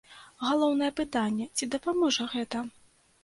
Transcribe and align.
Галоўнае 0.43 0.89
пытанне, 0.99 1.45
ці 1.59 1.69
дапаможа 1.75 2.27
гэта? 2.35 2.65